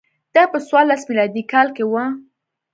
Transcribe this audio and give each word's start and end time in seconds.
دا 0.35 0.43
په 0.51 0.57
څوارلس 0.67 1.01
میلادي 1.09 1.43
کال 1.51 1.67
کې 1.75 1.83
و 1.87 1.93